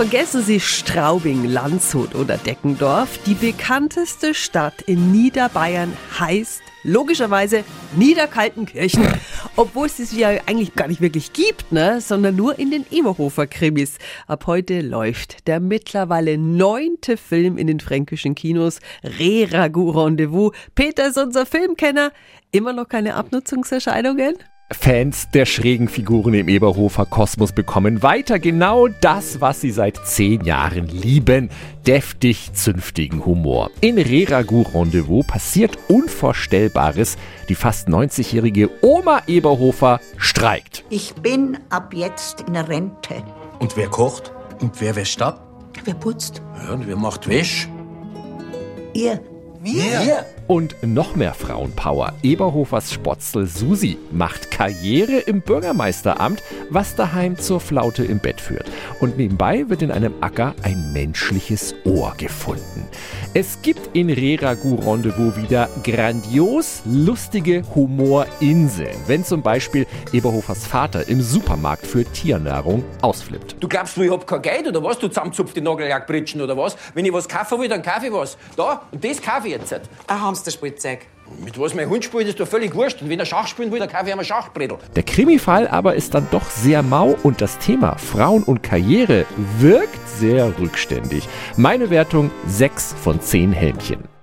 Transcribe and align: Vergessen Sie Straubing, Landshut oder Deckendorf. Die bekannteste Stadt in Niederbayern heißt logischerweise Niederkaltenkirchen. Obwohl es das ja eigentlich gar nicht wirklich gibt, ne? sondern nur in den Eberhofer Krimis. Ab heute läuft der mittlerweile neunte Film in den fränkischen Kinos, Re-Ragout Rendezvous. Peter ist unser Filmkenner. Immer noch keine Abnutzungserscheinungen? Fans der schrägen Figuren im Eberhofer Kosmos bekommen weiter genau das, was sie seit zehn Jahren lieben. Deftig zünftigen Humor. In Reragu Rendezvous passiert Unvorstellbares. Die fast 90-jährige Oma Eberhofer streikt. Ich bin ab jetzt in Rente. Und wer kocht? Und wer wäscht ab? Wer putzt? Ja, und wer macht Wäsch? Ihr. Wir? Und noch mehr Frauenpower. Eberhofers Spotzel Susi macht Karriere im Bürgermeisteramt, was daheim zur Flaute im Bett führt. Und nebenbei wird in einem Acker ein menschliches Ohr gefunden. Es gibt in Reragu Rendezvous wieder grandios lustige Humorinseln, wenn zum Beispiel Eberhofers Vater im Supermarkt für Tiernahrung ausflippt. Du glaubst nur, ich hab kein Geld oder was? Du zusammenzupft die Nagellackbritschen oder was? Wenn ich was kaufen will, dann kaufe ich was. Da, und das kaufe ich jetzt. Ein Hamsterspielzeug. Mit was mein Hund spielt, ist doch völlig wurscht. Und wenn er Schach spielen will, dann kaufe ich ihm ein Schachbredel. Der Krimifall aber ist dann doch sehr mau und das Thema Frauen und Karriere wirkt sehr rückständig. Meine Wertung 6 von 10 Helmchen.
Vergessen 0.00 0.42
Sie 0.42 0.60
Straubing, 0.60 1.44
Landshut 1.44 2.14
oder 2.14 2.38
Deckendorf. 2.38 3.18
Die 3.26 3.34
bekannteste 3.34 4.32
Stadt 4.32 4.80
in 4.86 5.12
Niederbayern 5.12 5.94
heißt 6.18 6.62
logischerweise 6.84 7.64
Niederkaltenkirchen. 7.96 9.06
Obwohl 9.56 9.88
es 9.88 9.98
das 9.98 10.16
ja 10.16 10.30
eigentlich 10.46 10.74
gar 10.74 10.88
nicht 10.88 11.02
wirklich 11.02 11.34
gibt, 11.34 11.70
ne? 11.70 12.00
sondern 12.00 12.34
nur 12.34 12.58
in 12.58 12.70
den 12.70 12.86
Eberhofer 12.90 13.46
Krimis. 13.46 13.98
Ab 14.26 14.46
heute 14.46 14.80
läuft 14.80 15.46
der 15.46 15.60
mittlerweile 15.60 16.38
neunte 16.38 17.18
Film 17.18 17.58
in 17.58 17.66
den 17.66 17.78
fränkischen 17.78 18.34
Kinos, 18.34 18.80
Re-Ragout 19.04 19.90
Rendezvous. 19.90 20.52
Peter 20.74 21.08
ist 21.08 21.18
unser 21.18 21.44
Filmkenner. 21.44 22.10
Immer 22.52 22.72
noch 22.72 22.88
keine 22.88 23.16
Abnutzungserscheinungen? 23.16 24.36
Fans 24.72 25.28
der 25.34 25.46
schrägen 25.46 25.88
Figuren 25.88 26.32
im 26.32 26.48
Eberhofer 26.48 27.04
Kosmos 27.04 27.52
bekommen 27.52 28.02
weiter 28.04 28.38
genau 28.38 28.86
das, 28.86 29.40
was 29.40 29.60
sie 29.60 29.72
seit 29.72 29.98
zehn 30.06 30.44
Jahren 30.44 30.86
lieben. 30.86 31.50
Deftig 31.86 32.52
zünftigen 32.52 33.26
Humor. 33.26 33.70
In 33.80 33.98
Reragu 33.98 34.62
Rendezvous 34.62 35.26
passiert 35.26 35.76
Unvorstellbares. 35.88 37.18
Die 37.48 37.56
fast 37.56 37.88
90-jährige 37.88 38.70
Oma 38.80 39.22
Eberhofer 39.26 40.00
streikt. 40.16 40.84
Ich 40.88 41.14
bin 41.14 41.58
ab 41.68 41.92
jetzt 41.92 42.42
in 42.42 42.54
Rente. 42.54 43.24
Und 43.58 43.76
wer 43.76 43.88
kocht? 43.88 44.32
Und 44.60 44.80
wer 44.80 44.94
wäscht 44.94 45.20
ab? 45.20 45.46
Wer 45.84 45.94
putzt? 45.94 46.42
Ja, 46.62 46.74
und 46.74 46.86
wer 46.86 46.96
macht 46.96 47.28
Wäsch? 47.28 47.68
Ihr. 48.94 49.20
Wir? 49.62 50.24
Und 50.46 50.74
noch 50.82 51.16
mehr 51.16 51.34
Frauenpower. 51.34 52.14
Eberhofers 52.22 52.94
Spotzel 52.94 53.46
Susi 53.46 53.98
macht 54.10 54.50
Karriere 54.50 55.18
im 55.18 55.42
Bürgermeisteramt, 55.42 56.42
was 56.70 56.96
daheim 56.96 57.38
zur 57.38 57.60
Flaute 57.60 58.02
im 58.02 58.20
Bett 58.20 58.40
führt. 58.40 58.70
Und 59.00 59.18
nebenbei 59.18 59.68
wird 59.68 59.82
in 59.82 59.90
einem 59.90 60.14
Acker 60.22 60.54
ein 60.62 60.94
menschliches 60.94 61.74
Ohr 61.84 62.14
gefunden. 62.16 62.88
Es 63.34 63.60
gibt 63.60 63.94
in 63.94 64.08
Reragu 64.08 64.76
Rendezvous 64.76 65.36
wieder 65.36 65.68
grandios 65.84 66.80
lustige 66.86 67.62
Humorinseln, 67.74 68.96
wenn 69.06 69.24
zum 69.24 69.42
Beispiel 69.42 69.86
Eberhofers 70.12 70.66
Vater 70.66 71.06
im 71.06 71.20
Supermarkt 71.20 71.86
für 71.86 72.04
Tiernahrung 72.04 72.82
ausflippt. 73.02 73.56
Du 73.60 73.68
glaubst 73.68 73.98
nur, 73.98 74.06
ich 74.06 74.12
hab 74.12 74.26
kein 74.26 74.42
Geld 74.42 74.66
oder 74.66 74.82
was? 74.82 74.98
Du 74.98 75.08
zusammenzupft 75.08 75.54
die 75.54 75.60
Nagellackbritschen 75.60 76.40
oder 76.40 76.56
was? 76.56 76.76
Wenn 76.94 77.04
ich 77.04 77.12
was 77.12 77.28
kaufen 77.28 77.60
will, 77.60 77.68
dann 77.68 77.82
kaufe 77.82 78.06
ich 78.06 78.12
was. 78.12 78.38
Da, 78.56 78.82
und 78.90 79.04
das 79.04 79.22
kaufe 79.22 79.46
ich 79.46 79.49
jetzt. 79.50 79.72
Ein 80.06 80.20
Hamsterspielzeug. 80.20 81.00
Mit 81.44 81.58
was 81.60 81.74
mein 81.74 81.88
Hund 81.88 82.04
spielt, 82.04 82.26
ist 82.26 82.40
doch 82.40 82.48
völlig 82.48 82.74
wurscht. 82.74 83.02
Und 83.02 83.08
wenn 83.08 83.18
er 83.20 83.24
Schach 83.26 83.46
spielen 83.46 83.70
will, 83.70 83.78
dann 83.78 83.88
kaufe 83.88 84.06
ich 84.06 84.12
ihm 84.12 84.18
ein 84.18 84.24
Schachbredel. 84.24 84.78
Der 84.96 85.02
Krimifall 85.02 85.68
aber 85.68 85.94
ist 85.94 86.14
dann 86.14 86.26
doch 86.30 86.50
sehr 86.50 86.82
mau 86.82 87.16
und 87.22 87.40
das 87.40 87.58
Thema 87.58 87.96
Frauen 87.98 88.42
und 88.42 88.62
Karriere 88.62 89.26
wirkt 89.58 90.08
sehr 90.08 90.58
rückständig. 90.58 91.28
Meine 91.56 91.90
Wertung 91.90 92.30
6 92.46 92.94
von 93.00 93.20
10 93.20 93.52
Helmchen. 93.52 94.19